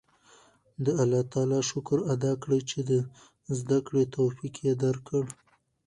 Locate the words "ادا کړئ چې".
2.13-2.79